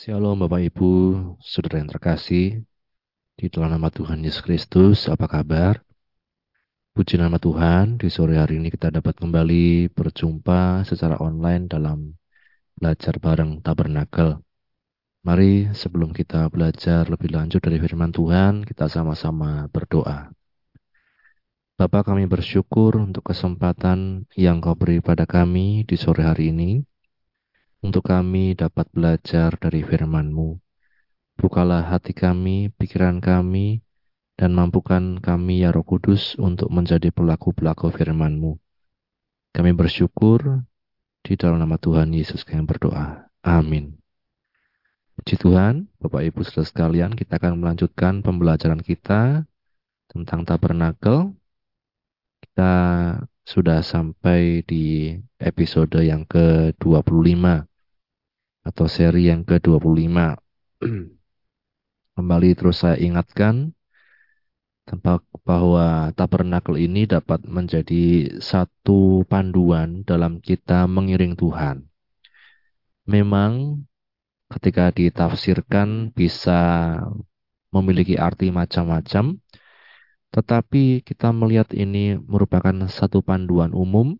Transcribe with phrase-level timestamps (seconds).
[0.00, 0.92] Shalom Bapak Ibu,
[1.44, 2.64] Saudara yang terkasih,
[3.36, 5.84] di dalam nama Tuhan Yesus Kristus, apa kabar?
[6.96, 12.16] Puji nama Tuhan, di sore hari ini kita dapat kembali berjumpa secara online dalam
[12.80, 14.40] belajar bareng Tabernakel.
[15.20, 20.32] Mari sebelum kita belajar lebih lanjut dari firman Tuhan, kita sama-sama berdoa.
[21.76, 26.88] Bapak kami bersyukur untuk kesempatan yang kau beri pada kami di sore hari ini
[27.80, 30.60] untuk kami dapat belajar dari firman-Mu.
[31.40, 33.80] Bukalah hati kami, pikiran kami,
[34.36, 38.56] dan mampukan kami ya Roh Kudus untuk menjadi pelaku-pelaku firman-Mu.
[39.56, 40.64] Kami bersyukur
[41.24, 43.28] di dalam nama Tuhan Yesus kami berdoa.
[43.40, 43.96] Amin.
[45.16, 49.44] Puji Tuhan, Bapak Ibu saudara sekalian, kita akan melanjutkan pembelajaran kita
[50.08, 51.36] tentang tabernakel.
[52.40, 52.72] Kita
[53.44, 57.69] sudah sampai di episode yang ke-25
[58.60, 60.36] atau seri yang ke-25.
[62.16, 63.72] Kembali terus saya ingatkan
[64.84, 71.86] tempat bahwa tabernakel ini dapat menjadi satu panduan dalam kita mengiring Tuhan.
[73.08, 73.82] Memang
[74.50, 76.60] ketika ditafsirkan bisa
[77.70, 79.38] memiliki arti macam-macam,
[80.30, 84.19] tetapi kita melihat ini merupakan satu panduan umum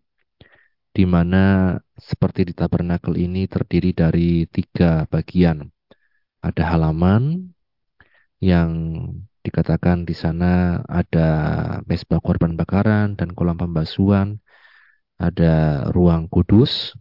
[0.90, 5.68] di mana seperti di tabernakel ini terdiri dari tiga bagian.
[6.40, 7.52] Ada halaman
[8.40, 8.70] yang
[9.44, 11.28] dikatakan di sana ada
[11.84, 14.40] mesbah korban bakaran dan kolam pembasuhan,
[15.20, 16.96] ada ruang kudus,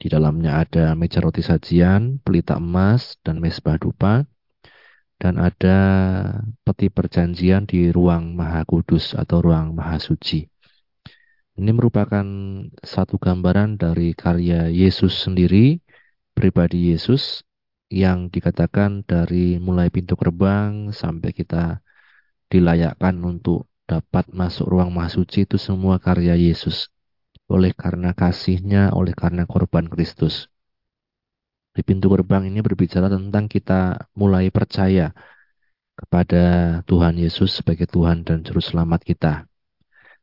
[0.00, 4.24] di dalamnya ada meja roti sajian, pelita emas, dan mesbah dupa,
[5.20, 5.78] dan ada
[6.64, 10.49] peti perjanjian di ruang maha kudus atau ruang maha suci.
[11.58, 12.26] Ini merupakan
[12.78, 15.82] satu gambaran dari karya Yesus sendiri,
[16.30, 17.42] pribadi Yesus,
[17.90, 21.82] yang dikatakan dari mulai pintu gerbang sampai kita
[22.46, 26.86] dilayakkan untuk dapat masuk ruang mahsuci itu semua karya Yesus.
[27.50, 30.46] Oleh karena kasihnya, oleh karena korban Kristus.
[31.74, 35.10] Di pintu gerbang ini berbicara tentang kita mulai percaya
[35.98, 36.42] kepada
[36.86, 39.49] Tuhan Yesus sebagai Tuhan dan Juru Selamat kita.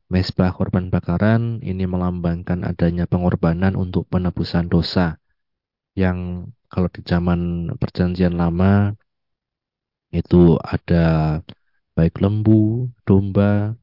[0.08, 5.20] Mesbah korban bakaran ini melambangkan adanya pengorbanan untuk penebusan dosa
[6.00, 8.96] yang kalau di zaman perjanjian lama
[10.16, 11.40] itu ada
[11.92, 13.76] baik lembu, domba,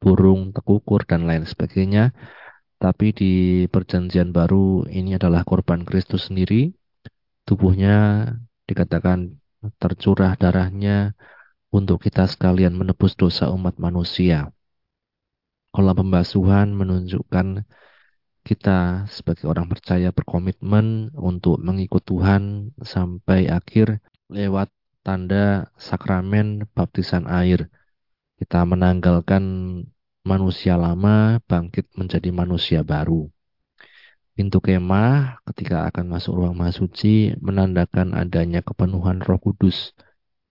[0.00, 2.14] burung, tekukur, dan lain sebagainya.
[2.78, 3.32] Tapi di
[3.66, 6.70] perjanjian baru ini adalah korban Kristus sendiri.
[7.42, 8.24] Tubuhnya
[8.64, 9.34] dikatakan
[9.82, 11.18] tercurah darahnya
[11.74, 14.54] untuk kita sekalian menebus dosa umat manusia.
[15.78, 17.62] Kolam pembasuhan menunjukkan
[18.42, 24.74] kita sebagai orang percaya berkomitmen untuk mengikut Tuhan sampai akhir lewat
[25.06, 27.70] tanda sakramen baptisan air.
[28.42, 29.46] Kita menanggalkan
[30.26, 33.30] manusia lama bangkit menjadi manusia baru.
[34.34, 39.94] Pintu kemah ketika akan masuk ruang mahsuci menandakan adanya kepenuhan Roh Kudus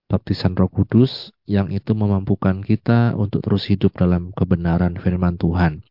[0.07, 5.83] baptisan Roh Kudus yang itu memampukan kita untuk terus hidup dalam kebenaran firman Tuhan.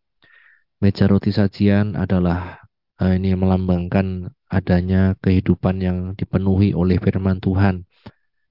[0.80, 2.64] Meja roti sajian adalah
[3.00, 7.84] uh, ini melambangkan adanya kehidupan yang dipenuhi oleh firman Tuhan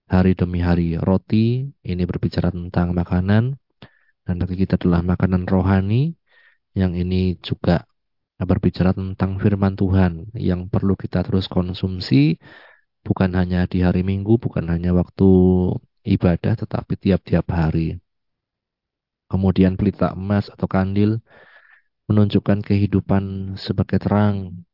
[0.06, 1.02] hari demi hari.
[1.02, 3.58] Roti ini berbicara tentang makanan
[4.26, 6.18] dan bagi kita adalah makanan rohani
[6.78, 7.86] yang ini juga
[8.36, 12.36] berbicara tentang firman Tuhan yang perlu kita terus konsumsi
[13.06, 15.30] bukan hanya di hari Minggu, bukan hanya waktu
[16.16, 18.02] ibadah, tetapi tiap-tiap hari.
[19.32, 21.22] Kemudian pelita emas atau kandil
[22.10, 24.66] menunjukkan kehidupan sebagai terang.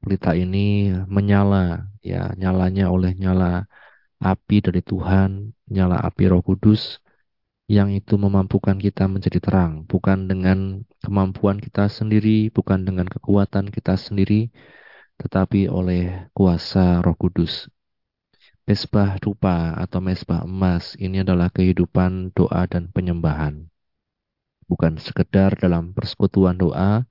[0.00, 3.68] Pelita ini menyala, ya nyalanya oleh nyala
[4.20, 7.00] api dari Tuhan, nyala api Roh Kudus
[7.70, 13.94] yang itu memampukan kita menjadi terang, bukan dengan kemampuan kita sendiri, bukan dengan kekuatan kita
[13.94, 14.50] sendiri,
[15.20, 17.68] tetapi oleh kuasa Roh Kudus.
[18.64, 23.68] Mesbah rupa atau mesbah emas ini adalah kehidupan doa dan penyembahan.
[24.64, 27.04] Bukan sekedar dalam persekutuan doa,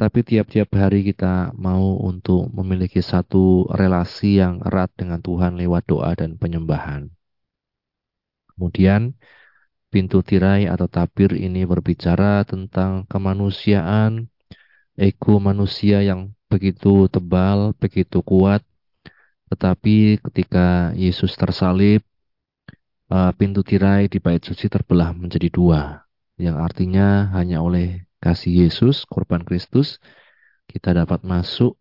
[0.00, 6.16] tapi tiap-tiap hari kita mau untuk memiliki satu relasi yang erat dengan Tuhan lewat doa
[6.16, 7.12] dan penyembahan.
[8.54, 9.12] Kemudian,
[9.92, 14.30] pintu tirai atau tabir ini berbicara tentang kemanusiaan,
[14.96, 18.60] ego manusia yang begitu tebal, begitu kuat.
[19.50, 22.02] Tetapi ketika Yesus tersalib,
[23.10, 26.06] uh, pintu tirai di bait suci terbelah menjadi dua.
[26.34, 30.02] Yang artinya hanya oleh kasih Yesus, korban Kristus,
[30.70, 31.74] kita dapat masuk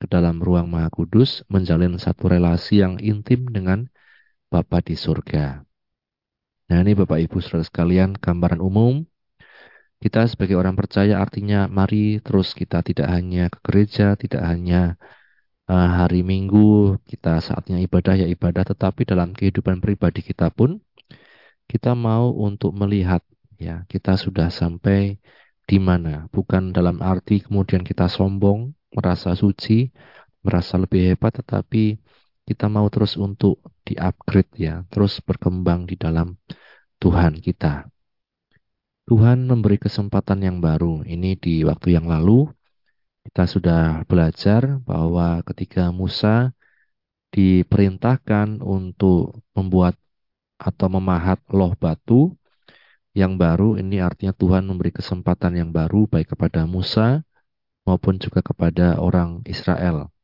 [0.00, 3.90] ke dalam ruang Maha Kudus, menjalin satu relasi yang intim dengan
[4.48, 5.62] Bapa di surga.
[6.70, 9.04] Nah ini Bapak Ibu Saudara sekalian, gambaran umum.
[10.00, 14.96] Kita sebagai orang percaya artinya mari terus kita tidak hanya ke gereja, tidak hanya
[15.68, 20.80] uh, hari Minggu, kita saatnya ibadah ya ibadah, tetapi dalam kehidupan pribadi kita pun
[21.68, 23.22] kita mau untuk melihat
[23.60, 25.20] ya kita sudah sampai
[25.68, 29.92] di mana, bukan dalam arti kemudian kita sombong, merasa suci,
[30.42, 32.00] merasa lebih hebat, tetapi
[32.48, 36.34] kita mau terus untuk di-upgrade ya, terus berkembang di dalam
[36.98, 37.89] Tuhan kita.
[39.10, 41.02] Tuhan memberi kesempatan yang baru.
[41.02, 42.46] Ini di waktu yang lalu
[43.26, 46.54] kita sudah belajar bahwa ketika Musa
[47.34, 49.98] diperintahkan untuk membuat
[50.62, 52.38] atau memahat loh batu
[53.10, 57.26] yang baru, ini artinya Tuhan memberi kesempatan yang baru baik kepada Musa
[57.82, 60.14] maupun juga kepada orang Israel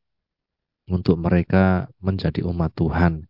[0.87, 3.27] untuk mereka menjadi umat Tuhan.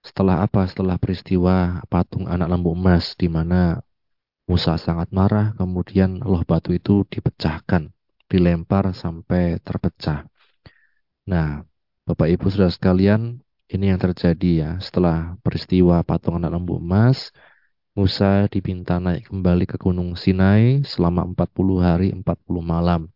[0.00, 0.64] Setelah apa?
[0.64, 3.84] Setelah peristiwa patung anak lembu emas di mana
[4.52, 7.88] Musa sangat marah, kemudian loh batu itu dipecahkan,
[8.28, 10.28] dilempar sampai terpecah.
[11.24, 11.64] Nah,
[12.04, 13.40] Bapak Ibu Saudara sekalian,
[13.72, 14.70] ini yang terjadi ya.
[14.76, 17.32] Setelah peristiwa patung anak lembu emas,
[17.96, 23.08] Musa dipinta naik kembali ke Gunung Sinai selama 40 hari 40 malam.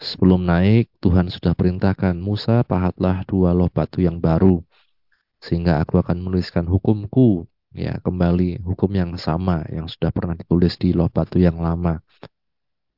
[0.00, 4.64] Sebelum naik, Tuhan sudah perintahkan, Musa pahatlah dua loh batu yang baru,
[5.44, 7.44] sehingga aku akan menuliskan hukumku,
[7.76, 12.00] ya kembali hukum yang sama yang sudah pernah ditulis di loh batu yang lama.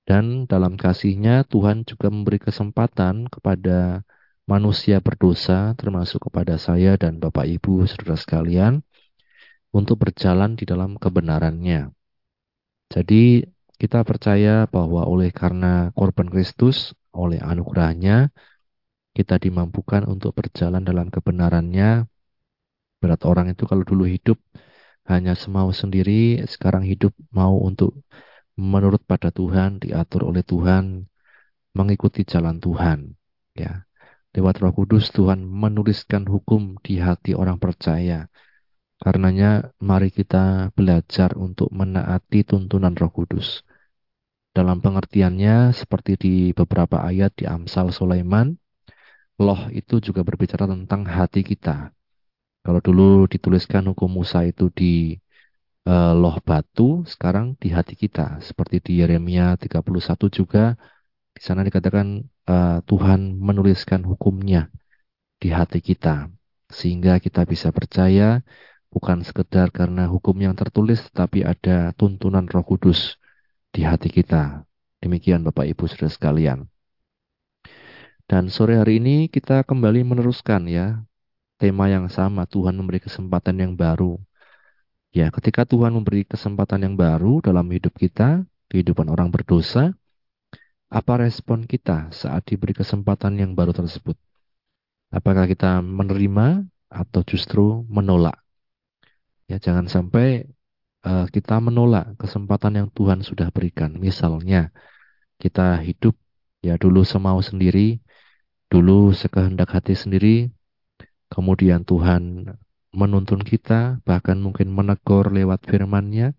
[0.08, 4.00] Dan dalam kasihnya Tuhan juga memberi kesempatan kepada
[4.48, 8.80] manusia berdosa, termasuk kepada saya dan Bapak Ibu, saudara sekalian,
[9.76, 11.92] untuk berjalan di dalam kebenarannya.
[12.88, 13.44] Jadi
[13.76, 18.32] kita percaya bahwa oleh karena korban Kristus, oleh anugerahnya,
[19.12, 22.08] kita dimampukan untuk berjalan dalam kebenarannya.
[22.98, 24.40] Berat orang itu kalau dulu hidup
[25.08, 27.96] hanya semau sendiri, sekarang hidup mau untuk
[28.58, 31.08] menurut pada Tuhan, diatur oleh Tuhan,
[31.72, 33.16] mengikuti jalan Tuhan.
[33.56, 33.88] Ya,
[34.36, 38.28] lewat Roh Kudus Tuhan menuliskan hukum di hati orang percaya.
[38.98, 43.62] Karenanya mari kita belajar untuk menaati tuntunan Roh Kudus.
[44.52, 48.58] Dalam pengertiannya seperti di beberapa ayat di Amsal Sulaiman,
[49.38, 51.94] loh itu juga berbicara tentang hati kita.
[52.68, 55.16] Kalau dulu dituliskan hukum Musa itu di
[55.88, 58.44] uh, loh batu, sekarang di hati kita.
[58.44, 59.88] Seperti di Yeremia 31
[60.28, 60.76] juga,
[61.32, 64.68] di sana dikatakan uh, Tuhan menuliskan hukumnya
[65.40, 66.28] di hati kita.
[66.68, 68.44] Sehingga kita bisa percaya
[68.92, 73.16] bukan sekedar karena hukum yang tertulis, tetapi ada tuntunan roh kudus
[73.72, 74.68] di hati kita.
[75.00, 76.68] Demikian Bapak Ibu Saudara sekalian.
[78.28, 81.07] Dan sore hari ini kita kembali meneruskan ya
[81.58, 84.16] tema yang sama Tuhan memberi kesempatan yang baru.
[85.10, 89.92] Ya, ketika Tuhan memberi kesempatan yang baru dalam hidup kita, kehidupan orang berdosa,
[90.88, 94.16] apa respon kita saat diberi kesempatan yang baru tersebut?
[95.10, 98.38] Apakah kita menerima atau justru menolak?
[99.48, 100.44] Ya, jangan sampai
[101.02, 103.96] uh, kita menolak kesempatan yang Tuhan sudah berikan.
[103.96, 104.70] Misalnya,
[105.40, 106.14] kita hidup
[106.60, 108.04] ya dulu semau sendiri,
[108.68, 110.52] dulu sekehendak hati sendiri,
[111.28, 112.52] kemudian Tuhan
[112.92, 116.32] menuntun kita, bahkan mungkin menegur lewat firman-Nya,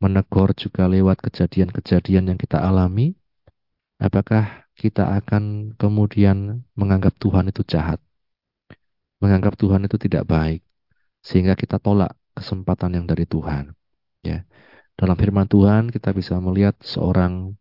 [0.00, 3.18] menegur juga lewat kejadian-kejadian yang kita alami,
[4.00, 8.00] apakah kita akan kemudian menganggap Tuhan itu jahat?
[9.20, 10.64] Menganggap Tuhan itu tidak baik,
[11.20, 13.76] sehingga kita tolak kesempatan yang dari Tuhan.
[14.24, 14.48] Ya.
[14.96, 17.56] Dalam firman Tuhan kita bisa melihat seorang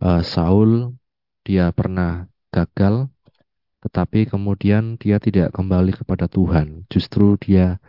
[0.00, 0.96] uh, Saul
[1.44, 3.08] dia pernah gagal
[3.84, 6.84] tetapi kemudian dia tidak kembali kepada Tuhan.
[6.92, 7.80] Justru dia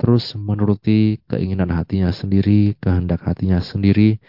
[0.00, 4.22] terus menuruti keinginan hatinya sendiri, kehendak hatinya sendiri,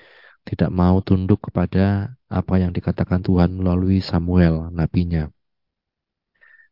[0.43, 5.29] tidak mau tunduk kepada apa yang dikatakan Tuhan melalui Samuel, nabinya.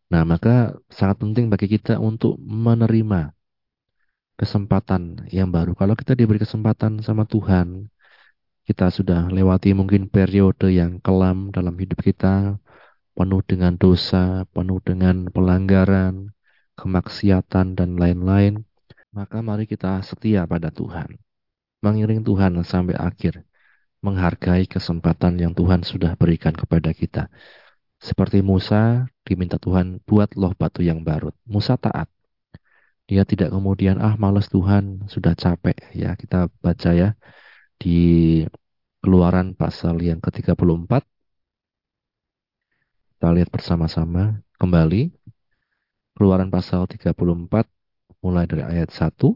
[0.10, 3.30] Nah, maka sangat penting bagi kita untuk menerima
[4.40, 5.78] kesempatan yang baru.
[5.78, 7.92] Kalau kita diberi kesempatan sama Tuhan,
[8.66, 12.58] kita sudah lewati mungkin periode yang kelam dalam hidup kita,
[13.20, 16.32] penuh dengan dosa, penuh dengan pelanggaran,
[16.80, 18.64] kemaksiatan, dan lain-lain,
[19.12, 21.20] maka mari kita setia pada Tuhan.
[21.84, 23.44] Mengiring Tuhan sampai akhir,
[24.00, 27.28] menghargai kesempatan yang Tuhan sudah berikan kepada kita.
[28.00, 31.36] Seperti Musa diminta Tuhan buat loh batu yang baru.
[31.44, 32.08] Musa taat.
[33.12, 35.76] Dia tidak kemudian, ah males Tuhan, sudah capek.
[35.92, 37.10] Ya, kita baca ya
[37.82, 38.00] di
[39.04, 41.19] keluaran pasal yang ke-34.
[43.20, 45.12] Kita lihat bersama-sama kembali.
[46.16, 47.68] Keluaran pasal 34
[48.24, 49.36] mulai dari ayat 1.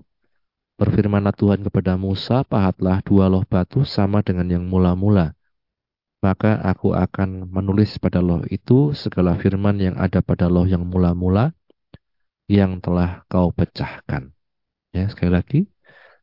[0.80, 5.36] Berfirmanlah Tuhan kepada Musa, pahatlah dua loh batu sama dengan yang mula-mula.
[6.24, 11.52] Maka aku akan menulis pada loh itu segala firman yang ada pada loh yang mula-mula
[12.48, 14.32] yang telah kau pecahkan.
[14.96, 15.60] Ya, sekali lagi.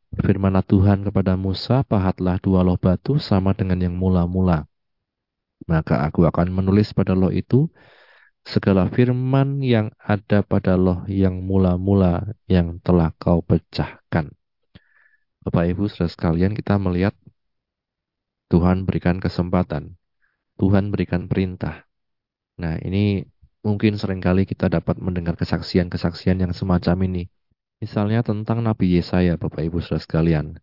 [0.09, 4.65] Berfirmanlah Tuhan kepada Musa, pahatlah dua loh batu sama dengan yang mula-mula.
[5.69, 7.69] Maka aku akan menulis pada loh itu
[8.41, 14.33] segala firman yang ada pada loh yang mula-mula yang telah kau pecahkan.
[15.41, 17.17] Bapak Ibu saudara sekalian kita melihat
[18.49, 19.97] Tuhan berikan kesempatan.
[20.57, 21.89] Tuhan berikan perintah.
[22.61, 23.25] Nah ini
[23.65, 27.23] mungkin sering kali kita dapat mendengar kesaksian-kesaksian yang semacam ini.
[27.81, 30.61] Misalnya tentang Nabi Yesaya Bapak Ibu saudara sekalian.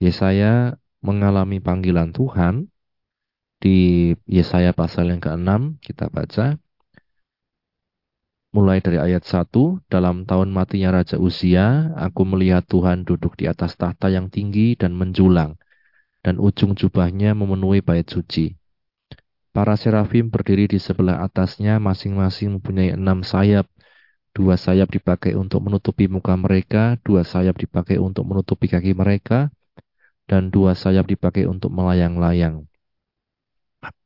[0.00, 2.72] Yesaya mengalami panggilan Tuhan
[3.64, 6.60] di Yesaya pasal yang ke-6 kita baca
[8.54, 13.74] mulai dari ayat 1, dalam tahun matinya Raja Usia, aku melihat Tuhan duduk di atas
[13.74, 15.58] tahta yang tinggi dan menjulang,
[16.22, 18.54] dan ujung jubahnya memenuhi bait suci.
[19.50, 23.66] Para serafim berdiri di sebelah atasnya, masing-masing mempunyai enam sayap.
[24.34, 29.50] Dua sayap dipakai untuk menutupi muka mereka, dua sayap dipakai untuk menutupi kaki mereka,
[30.30, 32.66] dan dua sayap dipakai untuk melayang-layang.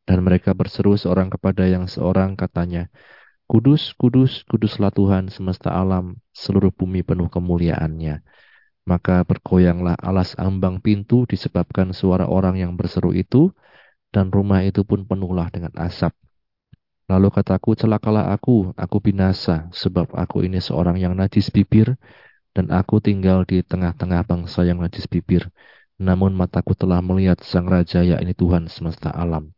[0.09, 2.89] Dan mereka berseru seorang kepada yang seorang katanya,
[3.49, 8.21] Kudus, kudus, kuduslah Tuhan semesta alam, seluruh bumi penuh kemuliaannya.
[8.85, 13.49] Maka bergoyanglah alas ambang pintu disebabkan suara orang yang berseru itu,
[14.13, 16.13] dan rumah itu pun penuhlah dengan asap.
[17.09, 21.97] Lalu kataku, celakalah aku, aku binasa, sebab aku ini seorang yang najis bibir,
[22.53, 25.49] dan aku tinggal di tengah-tengah bangsa yang najis bibir.
[25.97, 29.57] Namun mataku telah melihat sang raja, yakni Tuhan semesta alam.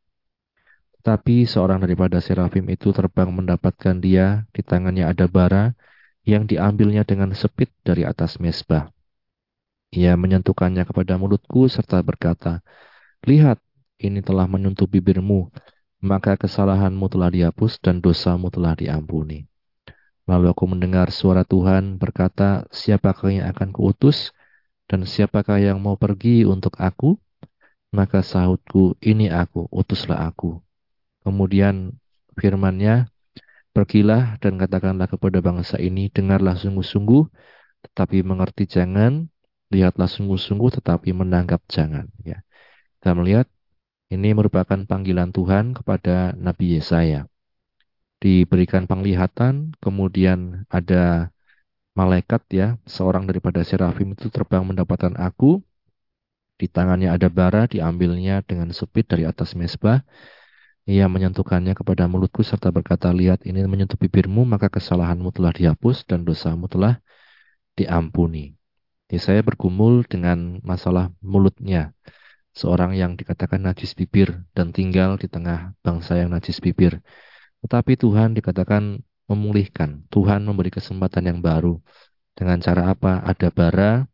[1.01, 5.73] Tapi seorang daripada serafim itu terbang mendapatkan dia, di tangannya ada bara
[6.29, 8.93] yang diambilnya dengan sepit dari atas mesbah.
[9.97, 12.61] Ia menyentuhkannya kepada mulutku serta berkata,
[13.25, 13.59] Lihat,
[14.01, 15.49] ini telah menyentuh bibirmu,
[16.05, 19.51] maka kesalahanmu telah dihapus dan dosamu telah diampuni.
[20.31, 24.31] Lalu aku mendengar suara Tuhan berkata, siapakah yang akan kuutus
[24.87, 27.19] dan siapakah yang mau pergi untuk aku?
[27.91, 30.63] Maka sahutku, ini aku, utuslah aku.
[31.23, 31.97] Kemudian
[32.39, 33.11] firmannya,
[33.71, 37.23] Pergilah dan katakanlah kepada bangsa ini, dengarlah sungguh-sungguh,
[37.87, 39.31] tetapi mengerti jangan,
[39.71, 42.11] lihatlah sungguh-sungguh, tetapi menangkap jangan.
[42.27, 42.43] Ya.
[42.99, 43.47] Kita melihat
[44.11, 47.31] ini merupakan panggilan Tuhan kepada Nabi Yesaya.
[48.19, 51.31] Diberikan penglihatan, kemudian ada
[51.95, 55.63] malaikat ya, seorang daripada serafim itu terbang mendapatkan aku.
[56.59, 60.03] Di tangannya ada bara, diambilnya dengan sepit dari atas mesbah.
[60.91, 66.27] Ia menyentuhkannya kepada mulutku serta berkata, Lihat ini menyentuh bibirmu, maka kesalahanmu telah dihapus dan
[66.27, 66.99] dosamu telah
[67.79, 68.59] diampuni.
[69.07, 71.95] Jadi saya bergumul dengan masalah mulutnya.
[72.51, 76.99] Seorang yang dikatakan najis bibir dan tinggal di tengah bangsa yang najis bibir.
[77.63, 78.99] Tetapi Tuhan dikatakan
[79.31, 80.11] memulihkan.
[80.11, 81.79] Tuhan memberi kesempatan yang baru.
[82.35, 83.23] Dengan cara apa?
[83.23, 84.11] Ada bara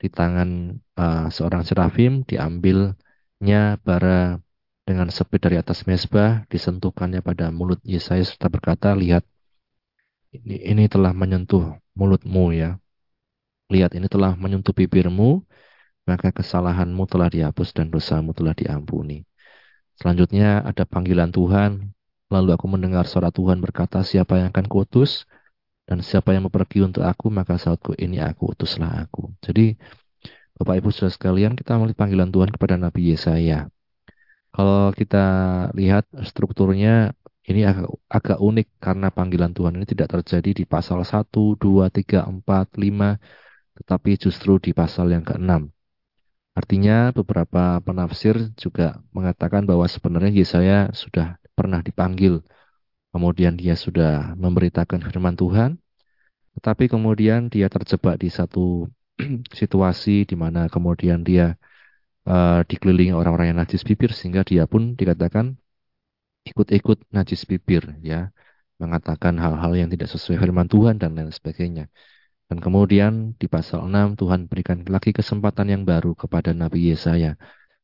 [0.00, 4.40] di tangan uh, seorang serafim, diambilnya bara
[4.86, 9.26] dengan sepi dari atas mesbah, disentuhkannya pada mulut Yesaya serta berkata, lihat,
[10.30, 12.78] ini, ini telah menyentuh mulutmu ya.
[13.66, 15.42] Lihat, ini telah menyentuh bibirmu,
[16.06, 19.26] maka kesalahanmu telah dihapus dan dosamu telah diampuni.
[19.98, 21.90] Selanjutnya ada panggilan Tuhan,
[22.30, 25.26] lalu aku mendengar suara Tuhan berkata, siapa yang akan kuutus?
[25.86, 29.34] Dan siapa yang pergi untuk aku, maka saatku ini aku utuslah aku.
[29.42, 29.74] Jadi,
[30.58, 33.70] Bapak Ibu Saudara sekalian, kita melihat panggilan Tuhan kepada Nabi Yesaya.
[34.56, 35.24] Kalau kita
[35.76, 37.12] lihat strukturnya
[37.44, 41.28] ini agak, agak unik karena panggilan Tuhan ini tidak terjadi di pasal 1,
[41.60, 42.40] 2, 3, 4,
[42.80, 43.20] 5,
[43.76, 45.68] tetapi justru di pasal yang ke-6.
[46.56, 52.40] Artinya beberapa penafsir juga mengatakan bahwa sebenarnya Yesaya sudah pernah dipanggil.
[53.12, 55.76] Kemudian dia sudah memberitakan firman Tuhan.
[56.56, 58.88] Tetapi kemudian dia terjebak di satu
[59.60, 61.60] situasi di mana kemudian dia
[62.26, 65.56] uh, dikelilingi orang-orang yang najis bibir sehingga dia pun dikatakan
[66.46, 68.30] ikut-ikut najis bibir ya
[68.82, 71.88] mengatakan hal-hal yang tidak sesuai firman Tuhan dan lain sebagainya.
[72.46, 77.34] Dan kemudian di pasal 6 Tuhan berikan lagi kesempatan yang baru kepada Nabi Yesaya.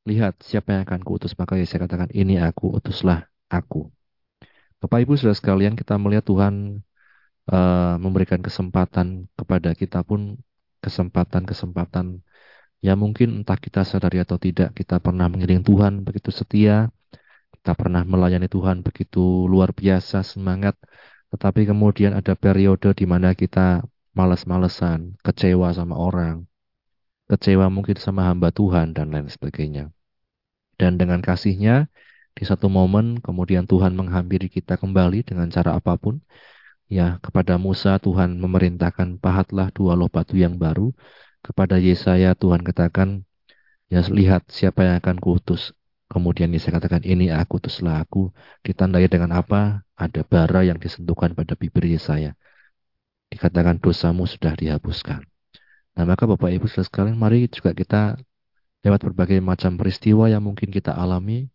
[0.06, 3.90] Lihat siapa yang akan kuutus maka Yesaya katakan ini aku utuslah aku.
[4.78, 6.82] Bapak Ibu sudah sekalian kita melihat Tuhan
[7.50, 10.38] uh, memberikan kesempatan kepada kita pun
[10.82, 12.22] kesempatan-kesempatan
[12.82, 16.90] Ya mungkin entah kita sadari atau tidak, kita pernah mengiring Tuhan begitu setia.
[17.62, 20.74] tak pernah melayani Tuhan begitu luar biasa semangat,
[21.30, 23.86] tetapi kemudian ada periode di mana kita
[24.18, 26.42] malas-malesan, kecewa sama orang,
[27.30, 29.94] kecewa mungkin sama hamba Tuhan dan lain sebagainya.
[30.74, 31.86] Dan dengan kasihnya,
[32.34, 36.18] di satu momen kemudian Tuhan menghampiri kita kembali dengan cara apa pun.
[36.92, 40.92] Ya, kepada Musa Tuhan memerintahkan pahatlah dua loh batu yang baru.
[41.42, 43.26] Kepada Yesaya Tuhan katakan,
[43.90, 45.74] ya lihat siapa yang akan kuutus.
[46.06, 48.30] Kemudian Yesaya katakan, ini aku, utuslah aku.
[48.62, 49.82] Ditandai dengan apa?
[49.98, 52.38] Ada bara yang disentuhkan pada bibir Yesaya.
[53.34, 55.26] Dikatakan dosamu sudah dihapuskan.
[55.92, 58.16] Nah maka Bapak Ibu saudara sekalian, mari juga kita
[58.86, 61.50] lewat berbagai macam peristiwa yang mungkin kita alami,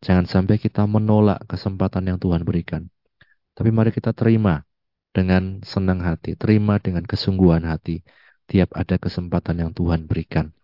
[0.00, 2.88] jangan sampai kita menolak kesempatan yang Tuhan berikan.
[3.56, 4.64] Tapi mari kita terima
[5.12, 8.04] dengan senang hati, terima dengan kesungguhan hati
[8.50, 10.54] tiap ada kesempatan yang Tuhan berikan.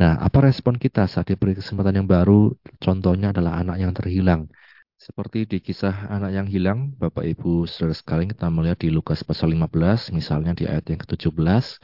[0.00, 2.56] Nah, apa respon kita saat diberi kesempatan yang baru?
[2.82, 4.50] Contohnya adalah anak yang terhilang.
[4.98, 9.52] Seperti di kisah anak yang hilang, Bapak Ibu saudara sekalian kita melihat di Lukas pasal
[9.54, 11.82] 15, misalnya di ayat yang ke-17,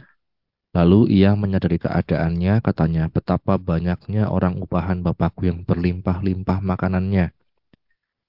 [0.76, 7.32] Lalu ia menyadari keadaannya, katanya, betapa banyaknya orang upahan Bapakku yang berlimpah-limpah makanannya.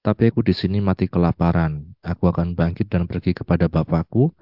[0.00, 1.92] Tapi aku di sini mati kelaparan.
[2.00, 4.32] Aku akan bangkit dan pergi kepada Bapakku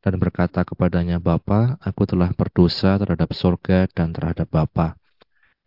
[0.00, 4.96] dan berkata kepadanya, Bapa, aku telah berdosa terhadap sorga dan terhadap Bapa.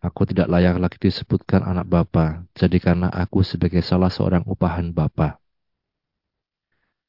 [0.04, 5.40] Aku tidak layak lagi disebutkan anak Bapa, jadikanlah aku sebagai salah seorang upahan Bapa.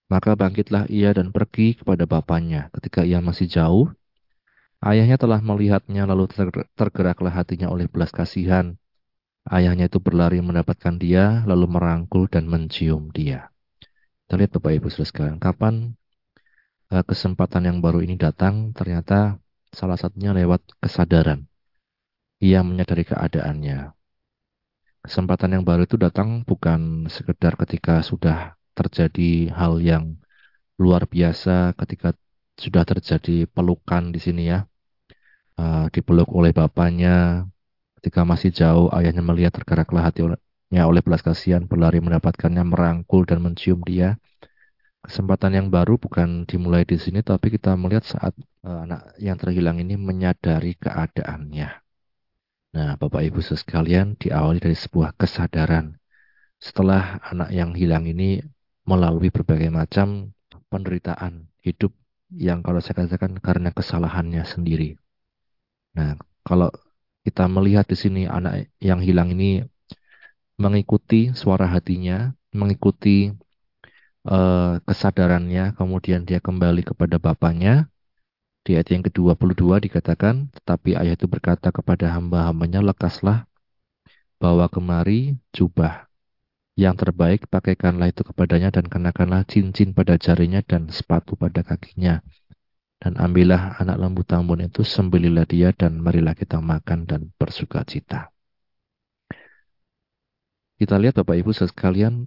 [0.06, 2.68] Maka bangkitlah ia dan pergi kepada bapaknya.
[2.76, 3.88] Ketika ia masih jauh,
[4.84, 6.28] ayahnya telah melihatnya lalu
[6.76, 8.76] tergeraklah hatinya oleh belas kasihan
[9.44, 13.52] Ayahnya itu berlari mendapatkan dia, lalu merangkul dan mencium dia.
[14.24, 15.92] Kita lihat Bapak Ibu Saudara sekalian, kapan
[16.88, 19.40] kesempatan yang baru ini datang, ternyata
[19.72, 21.46] salah satunya lewat kesadaran.
[22.42, 23.92] Ia menyadari keadaannya.
[25.04, 30.16] Kesempatan yang baru itu datang bukan sekedar ketika sudah terjadi hal yang
[30.80, 32.16] luar biasa, ketika
[32.56, 34.64] sudah terjadi pelukan di sini ya,
[35.60, 37.46] uh, dipeluk oleh bapaknya,
[38.04, 40.36] Ketika masih jauh, ayahnya melihat tergeraklah hatinya
[40.84, 44.20] oleh belas kasihan, berlari mendapatkannya, merangkul dan mencium dia.
[45.04, 48.32] Kesempatan yang baru bukan dimulai di sini, tapi kita melihat saat
[48.64, 51.68] uh, anak yang terhilang ini menyadari keadaannya.
[52.74, 56.00] Nah, Bapak Ibu sekalian, diawali dari sebuah kesadaran.
[56.56, 58.40] Setelah anak yang hilang ini
[58.88, 60.32] melalui berbagai macam
[60.72, 61.92] penderitaan hidup
[62.32, 64.96] yang kalau saya katakan karena kesalahannya sendiri.
[65.94, 66.72] Nah, kalau
[67.22, 69.62] kita melihat di sini anak yang hilang ini
[70.58, 73.30] mengikuti suara hatinya, mengikuti
[74.28, 77.88] uh, kesadarannya, kemudian dia kembali kepada bapaknya.
[78.64, 83.44] Di ayat yang ke-22 dikatakan, tetapi ayah itu berkata kepada hamba-hambanya, lekaslah,
[84.40, 86.08] bawa kemari jubah
[86.74, 92.24] yang terbaik, pakaikanlah itu kepadanya dan kenakanlah cincin pada jarinya dan sepatu pada kakinya.
[92.98, 98.32] Dan ambillah anak lembu tambun itu, sembelilah dia dan marilah kita makan dan bersuka cita.
[100.80, 102.26] Kita lihat Bapak Ibu sekalian,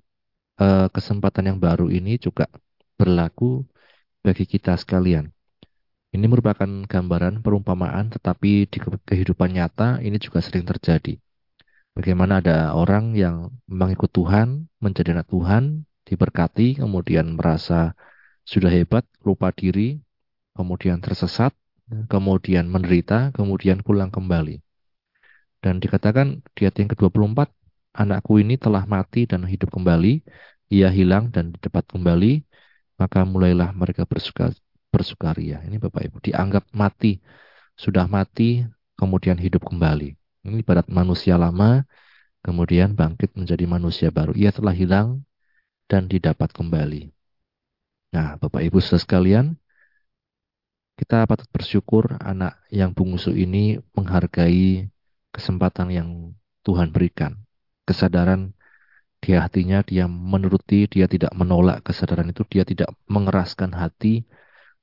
[0.61, 2.45] eh, kesempatan yang baru ini juga
[2.97, 3.63] berlaku
[4.25, 5.29] bagi kita sekalian.
[6.15, 11.19] Ini merupakan gambaran perumpamaan, tetapi di kehidupan nyata ini juga sering terjadi.
[11.97, 17.97] Bagaimana ada orang yang mengikut Tuhan, menjadi anak Tuhan, diberkati, kemudian merasa
[18.47, 19.99] sudah hebat, lupa diri,
[20.55, 21.51] kemudian tersesat,
[22.07, 24.61] kemudian menderita, kemudian pulang kembali.
[25.59, 27.49] Dan dikatakan di ayat yang ke-24,
[27.97, 30.21] anakku ini telah mati dan hidup kembali,
[30.69, 32.45] ia hilang dan dapat kembali,
[33.01, 34.53] maka mulailah mereka bersuka,
[34.93, 35.65] bersukaria.
[35.65, 37.17] Ini Bapak Ibu, dianggap mati,
[37.73, 38.61] sudah mati,
[38.93, 40.13] kemudian hidup kembali.
[40.45, 41.83] Ini ibarat manusia lama,
[42.45, 44.33] kemudian bangkit menjadi manusia baru.
[44.37, 45.25] Ia telah hilang
[45.89, 47.09] dan didapat kembali.
[48.13, 49.57] Nah, Bapak Ibu sekalian,
[50.97, 54.89] kita patut bersyukur anak yang bungsu ini menghargai
[55.29, 56.09] kesempatan yang
[56.65, 57.46] Tuhan berikan.
[57.87, 58.41] Kesadaran
[59.23, 64.27] di hatinya, dia menuruti, dia tidak menolak kesadaran itu, dia tidak mengeraskan hati,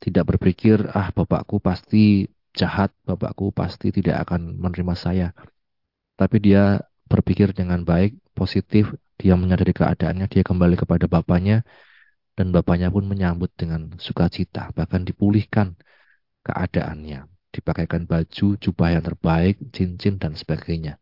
[0.02, 5.28] tidak berpikir, ah bapakku pasti jahat, bapakku pasti tidak akan menerima saya.
[6.18, 8.90] Tapi dia berpikir dengan baik, positif,
[9.20, 11.62] dia menyadari keadaannya, dia kembali kepada bapaknya,
[12.34, 15.78] dan bapaknya pun menyambut dengan sukacita, bahkan dipulihkan
[16.42, 17.30] keadaannya.
[17.54, 20.98] Dipakaikan baju, jubah yang terbaik, cincin, dan sebagainya.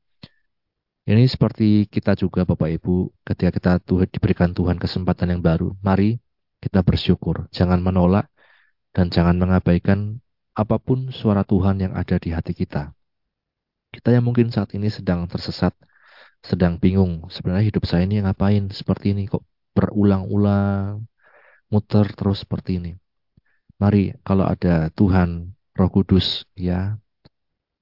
[1.03, 6.23] Ini seperti kita juga Bapak Ibu, ketika kita Tuhan, diberikan Tuhan kesempatan yang baru, mari
[6.63, 7.51] kita bersyukur.
[7.51, 8.31] Jangan menolak
[8.95, 10.23] dan jangan mengabaikan
[10.55, 12.95] apa pun suara Tuhan yang ada di hati kita.
[13.91, 15.75] Kita yang mungkin saat ini sedang tersesat,
[16.39, 19.43] sedang bingung, sebenarnya hidup saya ini ngapain seperti ini kok
[19.75, 21.03] berulang-ulang,
[21.67, 22.93] muter terus seperti ini.
[23.83, 26.95] Mari kalau ada Tuhan Roh Kudus ya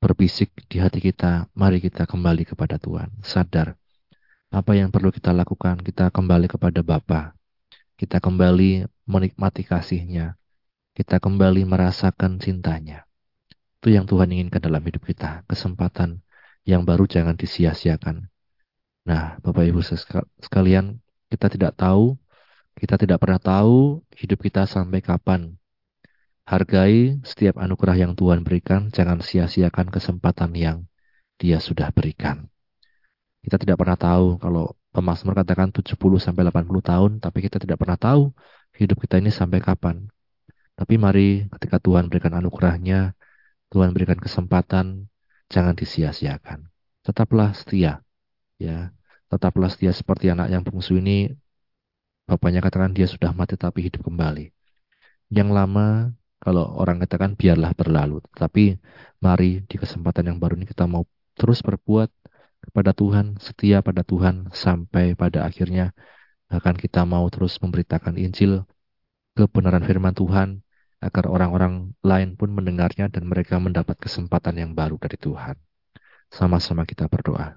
[0.01, 3.13] berbisik di hati kita, mari kita kembali kepada Tuhan.
[3.21, 3.77] Sadar
[4.51, 7.39] apa yang perlu kita lakukan, kita kembali kepada Bapa.
[7.95, 10.35] Kita kembali menikmati kasihnya.
[10.91, 13.07] Kita kembali merasakan cintanya.
[13.79, 15.47] Itu yang Tuhan inginkan dalam hidup kita.
[15.47, 16.25] Kesempatan
[16.67, 18.27] yang baru jangan disia-siakan.
[19.07, 19.85] Nah, Bapak Ibu
[20.43, 20.99] sekalian,
[21.31, 22.19] kita tidak tahu,
[22.75, 25.60] kita tidak pernah tahu hidup kita sampai kapan.
[26.51, 30.83] Hargai setiap anugerah yang Tuhan berikan, jangan sia-siakan kesempatan yang
[31.39, 32.51] Dia sudah berikan.
[33.39, 37.95] Kita tidak pernah tahu kalau pemazmur katakan 70 sampai 80 tahun, tapi kita tidak pernah
[37.95, 38.35] tahu
[38.75, 40.11] hidup kita ini sampai kapan.
[40.75, 43.15] Tapi mari ketika Tuhan berikan anugerahnya,
[43.71, 45.07] Tuhan berikan kesempatan,
[45.47, 46.67] jangan disia-siakan.
[47.07, 48.03] Tetaplah setia,
[48.59, 48.91] ya.
[49.31, 51.31] Tetaplah setia seperti anak yang bungsu ini,
[52.27, 54.51] bapaknya katakan dia sudah mati tapi hidup kembali.
[55.31, 58.25] Yang lama, kalau orang katakan biarlah berlalu.
[58.33, 58.81] Tapi
[59.21, 61.05] mari di kesempatan yang baru ini kita mau
[61.37, 62.09] terus berbuat
[62.61, 65.93] kepada Tuhan, setia pada Tuhan sampai pada akhirnya
[66.51, 68.67] bahkan kita mau terus memberitakan Injil
[69.39, 70.67] kebenaran firman Tuhan
[71.01, 75.57] agar orang-orang lain pun mendengarnya dan mereka mendapat kesempatan yang baru dari Tuhan.
[76.29, 77.57] Sama-sama kita berdoa.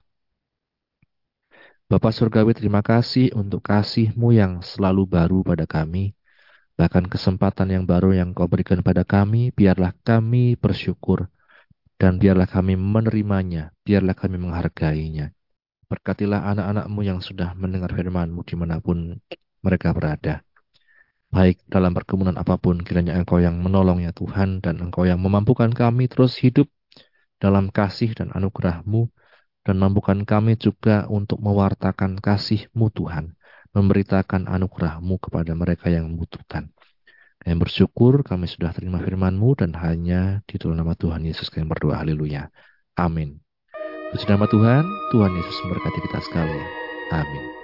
[1.92, 6.16] Bapak Surgawi terima kasih untuk kasih-Mu yang selalu baru pada kami.
[6.74, 11.30] Bahkan kesempatan yang baru yang kau berikan pada kami, biarlah kami bersyukur
[12.02, 15.32] dan biarlah kami menerimanya, biarlah kami menghargainya.
[15.86, 19.22] Berkatilah anak-anakmu yang sudah mendengar firmanmu di mana pun
[19.62, 20.42] mereka berada.
[21.34, 25.70] Baik dalam perkebunan apa pun, kiranya Engkau yang menolong ya Tuhan, dan Engkau yang memampukan
[25.74, 26.70] kami terus hidup
[27.42, 29.10] dalam kasih dan anugerahmu,
[29.66, 33.34] dan mampukan kami juga untuk mewartakan kasihmu Tuhan,
[33.74, 36.70] memberitakan anugerahmu kepada mereka yang membutuhkan.
[37.44, 42.00] Kami bersyukur kami sudah terima firman-Mu dan hanya di dalam nama Tuhan Yesus kami berdoa.
[42.00, 42.48] Haleluya.
[42.96, 43.44] Amin.
[44.14, 46.68] Puji nama Tuhan, Tuhan Yesus memberkati kita sekalian.
[47.12, 47.63] Amin.